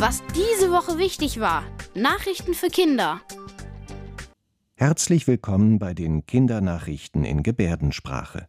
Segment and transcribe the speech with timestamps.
[0.00, 1.62] Was diese Woche wichtig war.
[1.94, 3.20] Nachrichten für Kinder.
[4.74, 8.48] Herzlich willkommen bei den Kindernachrichten in Gebärdensprache.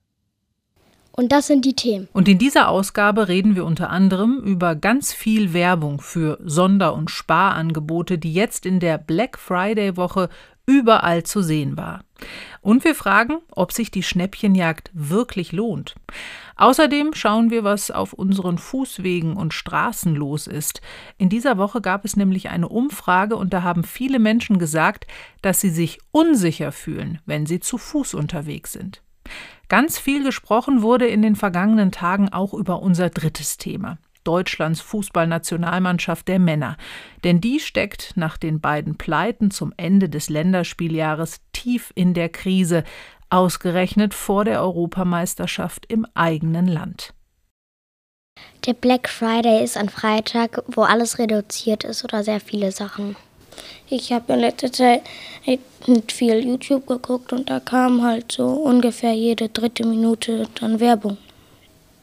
[1.12, 2.08] Und das sind die Themen.
[2.14, 7.12] Und in dieser Ausgabe reden wir unter anderem über ganz viel Werbung für Sonder- und
[7.12, 10.30] Sparangebote, die jetzt in der Black Friday-Woche
[10.66, 12.04] überall zu sehen war.
[12.62, 15.96] Und wir fragen, ob sich die Schnäppchenjagd wirklich lohnt.
[16.56, 20.82] Außerdem schauen wir, was auf unseren Fußwegen und Straßen los ist.
[21.18, 25.08] In dieser Woche gab es nämlich eine Umfrage und da haben viele Menschen gesagt,
[25.42, 29.02] dass sie sich unsicher fühlen, wenn sie zu Fuß unterwegs sind.
[29.70, 33.98] Ganz viel gesprochen wurde in den vergangenen Tagen auch über unser drittes Thema.
[34.24, 36.78] Deutschlands Fußballnationalmannschaft der Männer.
[37.24, 42.84] Denn die steckt nach den beiden Pleiten zum Ende des Länderspieljahres tief in der Krise,
[43.30, 47.14] ausgerechnet vor der Europameisterschaft im eigenen Land.
[48.66, 53.16] Der Black Friday ist ein Freitag, wo alles reduziert ist oder sehr viele Sachen.
[53.90, 55.02] Ich habe in letzter Zeit
[56.08, 61.18] viel YouTube geguckt und da kam halt so ungefähr jede dritte Minute dann Werbung.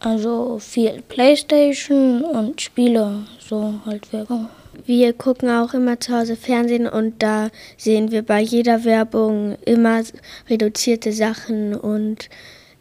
[0.00, 4.48] Also viel Playstation und Spiele, so halt Werbung.
[4.86, 10.02] Wir gucken auch immer zu Hause Fernsehen und da sehen wir bei jeder Werbung immer
[10.48, 12.28] reduzierte Sachen und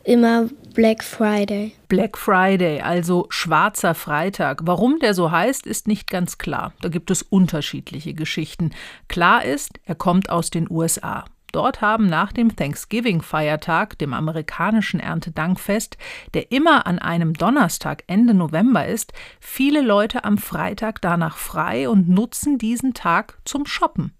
[0.03, 1.73] immer Black Friday.
[1.87, 4.61] Black Friday, also schwarzer Freitag.
[4.63, 6.71] Warum der so heißt, ist nicht ganz klar.
[6.81, 8.71] Da gibt es unterschiedliche Geschichten.
[9.07, 11.25] Klar ist, er kommt aus den USA.
[11.57, 15.97] Dort haben nach dem Thanksgiving-Feiertag, dem amerikanischen Erntedankfest,
[16.35, 22.09] der immer an einem Donnerstag Ende November ist, viele Leute am Freitag danach frei und
[22.09, 24.13] nutzen diesen Tag zum Shoppen.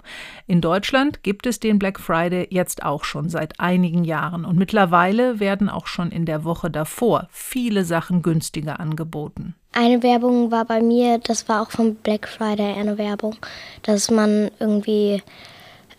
[0.47, 5.39] In Deutschland gibt es den Black Friday jetzt auch schon seit einigen Jahren und mittlerweile
[5.39, 9.53] werden auch schon in der Woche davor viele Sachen günstiger angeboten.
[9.73, 13.35] Eine Werbung war bei mir, das war auch vom Black Friday eine Werbung,
[13.83, 15.21] dass man irgendwie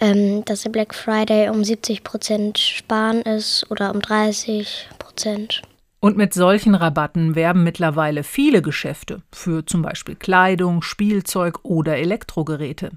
[0.00, 5.62] ähm, dass der Black Friday um 70 Prozent sparen ist oder um 30 Prozent.
[6.00, 12.92] Und mit solchen Rabatten werben mittlerweile viele Geschäfte für zum Beispiel Kleidung, Spielzeug oder Elektrogeräte.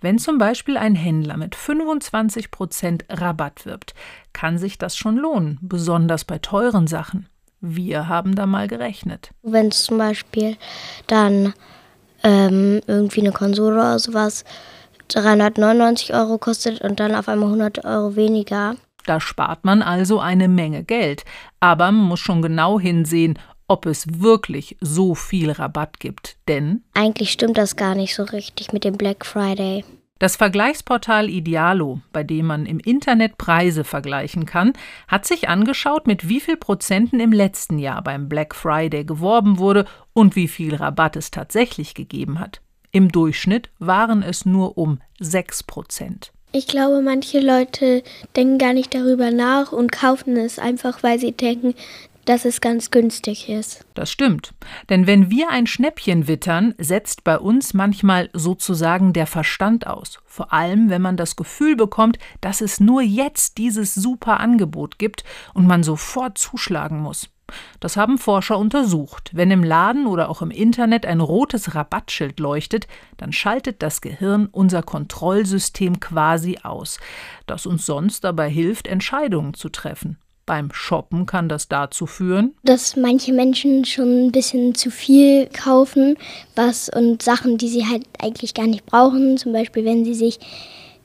[0.00, 3.94] Wenn zum Beispiel ein Händler mit 25 Prozent Rabatt wirbt,
[4.32, 7.28] kann sich das schon lohnen, besonders bei teuren Sachen.
[7.60, 9.30] Wir haben da mal gerechnet.
[9.42, 10.56] Wenn es zum Beispiel
[11.06, 11.52] dann
[12.22, 14.44] ähm, irgendwie eine Konsole oder sowas
[15.08, 18.76] 399 Euro kostet und dann auf einmal 100 Euro weniger.
[19.06, 21.24] Da spart man also eine Menge Geld.
[21.60, 26.36] Aber man muss schon genau hinsehen, ob es wirklich so viel Rabatt gibt.
[26.48, 29.84] Denn eigentlich stimmt das gar nicht so richtig mit dem Black Friday.
[30.18, 34.72] Das Vergleichsportal Idealo, bei dem man im Internet Preise vergleichen kann,
[35.06, 39.84] hat sich angeschaut, mit wie viel Prozenten im letzten Jahr beim Black Friday geworben wurde
[40.14, 42.60] und wie viel Rabatt es tatsächlich gegeben hat.
[42.90, 46.32] Im Durchschnitt waren es nur um 6 Prozent.
[46.52, 48.02] Ich glaube, manche Leute
[48.34, 51.74] denken gar nicht darüber nach und kaufen es einfach, weil sie denken,
[52.24, 53.86] dass es ganz günstig ist.
[53.94, 54.52] Das stimmt.
[54.90, 60.18] Denn wenn wir ein Schnäppchen wittern, setzt bei uns manchmal sozusagen der Verstand aus.
[60.26, 65.24] Vor allem, wenn man das Gefühl bekommt, dass es nur jetzt dieses super Angebot gibt
[65.54, 67.30] und man sofort zuschlagen muss.
[67.80, 69.30] Das haben Forscher untersucht.
[69.32, 74.48] Wenn im Laden oder auch im Internet ein rotes Rabattschild leuchtet, dann schaltet das Gehirn
[74.50, 76.98] unser Kontrollsystem quasi aus,
[77.46, 80.18] das uns sonst dabei hilft, Entscheidungen zu treffen.
[80.46, 86.16] Beim Shoppen kann das dazu führen, dass manche Menschen schon ein bisschen zu viel kaufen,
[86.56, 89.36] was und Sachen, die sie halt eigentlich gar nicht brauchen.
[89.36, 90.38] Zum Beispiel, wenn sie sich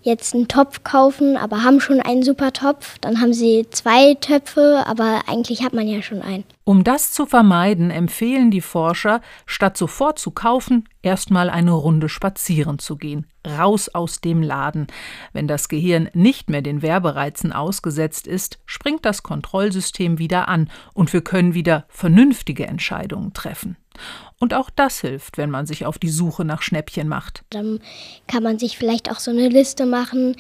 [0.04, 3.00] jetzt einen Topf kaufen, aber haben schon einen super Topf.
[3.00, 6.44] Dann haben sie zwei Töpfe, aber eigentlich hat man ja schon einen.
[6.66, 12.80] Um das zu vermeiden, empfehlen die Forscher, statt sofort zu kaufen, erstmal eine Runde spazieren
[12.80, 14.88] zu gehen, raus aus dem Laden.
[15.34, 21.12] Wenn das Gehirn nicht mehr den Werbereizen ausgesetzt ist, springt das Kontrollsystem wieder an und
[21.12, 23.76] wir können wieder vernünftige Entscheidungen treffen.
[24.40, 27.44] Und auch das hilft, wenn man sich auf die Suche nach Schnäppchen macht.
[27.50, 27.80] Dann
[28.28, 30.38] kann man sich vielleicht auch so eine Liste machen,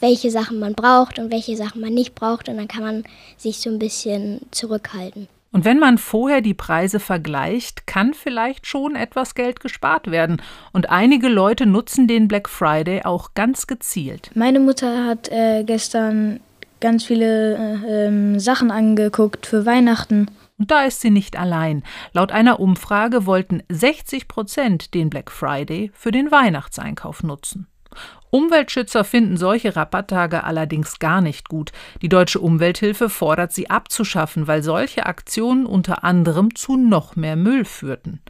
[0.00, 2.48] welche Sachen man braucht und welche Sachen man nicht braucht.
[2.48, 3.04] Und dann kann man
[3.36, 5.28] sich so ein bisschen zurückhalten.
[5.56, 10.42] Und wenn man vorher die Preise vergleicht, kann vielleicht schon etwas Geld gespart werden.
[10.74, 14.30] Und einige Leute nutzen den Black Friday auch ganz gezielt.
[14.34, 16.40] Meine Mutter hat äh, gestern
[16.80, 20.30] ganz viele äh, äh, Sachen angeguckt für Weihnachten.
[20.58, 21.84] Und da ist sie nicht allein.
[22.12, 27.66] Laut einer Umfrage wollten 60 Prozent den Black Friday für den Weihnachtseinkauf nutzen.
[28.30, 31.72] Umweltschützer finden solche Rabatttage allerdings gar nicht gut.
[32.02, 37.64] Die Deutsche Umwelthilfe fordert sie abzuschaffen, weil solche Aktionen unter anderem zu noch mehr Müll
[37.64, 38.20] führten.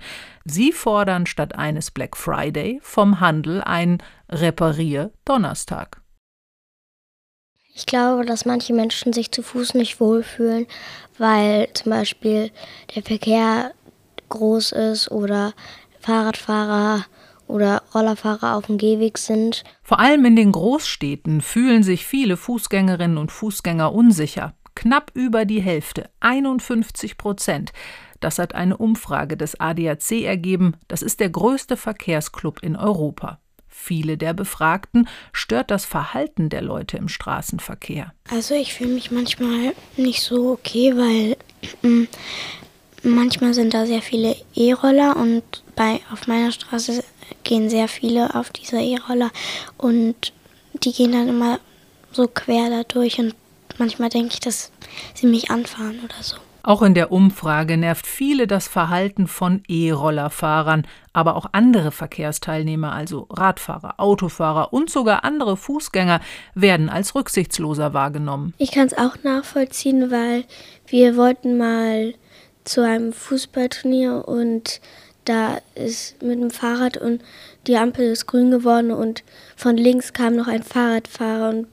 [0.44, 3.98] Sie fordern statt eines Black Friday vom Handel einen
[4.30, 6.02] Reparier-Donnerstag.
[7.74, 10.66] Ich glaube, dass manche Menschen sich zu Fuß nicht wohlfühlen,
[11.18, 12.50] weil zum Beispiel
[12.94, 13.72] der Verkehr
[14.28, 15.52] groß ist oder
[16.00, 17.04] Fahrradfahrer
[17.46, 19.64] oder Rollerfahrer auf dem Gehweg sind.
[19.82, 24.54] Vor allem in den Großstädten fühlen sich viele Fußgängerinnen und Fußgänger unsicher.
[24.74, 27.72] Knapp über die Hälfte, 51 Prozent.
[28.20, 30.74] Das hat eine Umfrage des ADAC ergeben.
[30.88, 33.40] Das ist der größte Verkehrsclub in Europa.
[33.68, 38.12] Viele der Befragten stört das Verhalten der Leute im Straßenverkehr.
[38.30, 41.36] Also ich fühle mich manchmal nicht so okay, weil
[41.82, 42.08] mm,
[43.02, 45.44] manchmal sind da sehr viele E-Roller und
[45.76, 47.04] bei auf meiner Straße
[47.44, 49.30] gehen sehr viele auf diese E-Roller
[49.78, 50.32] und
[50.74, 51.60] die gehen dann immer
[52.12, 53.34] so quer da durch und
[53.78, 54.70] manchmal denke ich, dass
[55.14, 56.36] sie mich anfahren oder so.
[56.66, 63.28] Auch in der Umfrage nervt viele das Verhalten von E-Rollerfahrern, aber auch andere Verkehrsteilnehmer, also
[63.30, 66.20] Radfahrer, Autofahrer und sogar andere Fußgänger,
[66.56, 68.52] werden als rücksichtsloser wahrgenommen.
[68.58, 70.42] Ich kann es auch nachvollziehen, weil
[70.88, 72.14] wir wollten mal
[72.64, 74.80] zu einem Fußballturnier und
[75.28, 77.22] da ist mit dem Fahrrad und
[77.66, 79.24] die Ampel ist grün geworden und
[79.56, 81.66] von links kam noch ein Fahrradfahrer und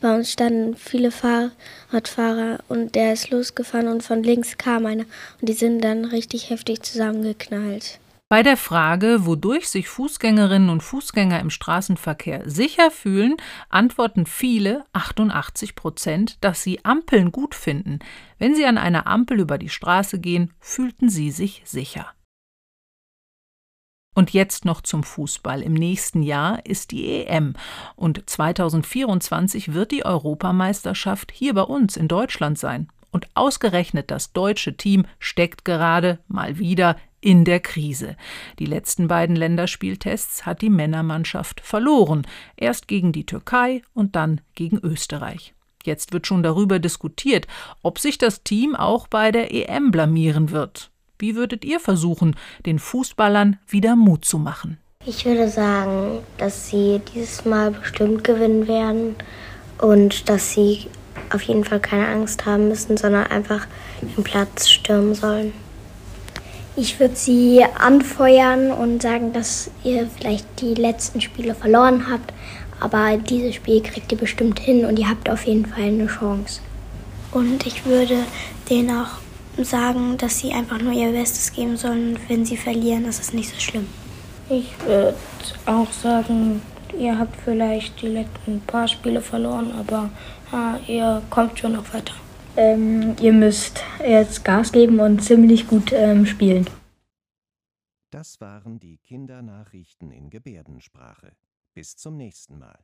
[0.00, 5.04] bei uns standen viele Fahrradfahrer und der ist losgefahren und von links kam einer
[5.40, 7.98] und die sind dann richtig heftig zusammengeknallt.
[8.28, 13.36] Bei der Frage, wodurch sich Fußgängerinnen und Fußgänger im Straßenverkehr sicher fühlen,
[13.70, 17.98] antworten viele, 88 Prozent, dass sie Ampeln gut finden.
[18.38, 22.06] Wenn sie an einer Ampel über die Straße gehen, fühlten sie sich sicher.
[24.14, 25.62] Und jetzt noch zum Fußball.
[25.62, 27.54] Im nächsten Jahr ist die EM
[27.94, 32.88] und 2024 wird die Europameisterschaft hier bei uns in Deutschland sein.
[33.12, 38.16] Und ausgerechnet das deutsche Team steckt gerade mal wieder in der Krise.
[38.58, 44.78] Die letzten beiden Länderspieltests hat die Männermannschaft verloren, erst gegen die Türkei und dann gegen
[44.78, 45.54] Österreich.
[45.84, 47.46] Jetzt wird schon darüber diskutiert,
[47.82, 50.89] ob sich das Team auch bei der EM blamieren wird.
[51.20, 52.34] Wie würdet ihr versuchen,
[52.64, 54.78] den Fußballern wieder Mut zu machen?
[55.04, 59.16] Ich würde sagen, dass sie dieses Mal bestimmt gewinnen werden
[59.78, 60.86] und dass sie
[61.30, 63.66] auf jeden Fall keine Angst haben müssen, sondern einfach
[64.00, 65.52] den Platz stürmen sollen.
[66.74, 72.32] Ich würde sie anfeuern und sagen, dass ihr vielleicht die letzten Spiele verloren habt,
[72.80, 76.60] aber dieses Spiel kriegt ihr bestimmt hin und ihr habt auf jeden Fall eine Chance.
[77.32, 78.24] Und ich würde
[78.70, 79.18] denen auch
[79.64, 82.18] sagen, dass sie einfach nur ihr Bestes geben sollen.
[82.28, 83.86] Wenn sie verlieren, ist es nicht so schlimm.
[84.48, 85.14] Ich würde
[85.66, 86.62] auch sagen,
[86.98, 90.10] ihr habt vielleicht die letzten paar Spiele verloren, aber
[90.52, 92.14] äh, ihr kommt schon noch weiter.
[92.56, 96.68] Ähm, ihr müsst jetzt Gas geben und ziemlich gut ähm, spielen.
[98.10, 101.32] Das waren die Kindernachrichten in Gebärdensprache.
[101.74, 102.78] Bis zum nächsten Mal.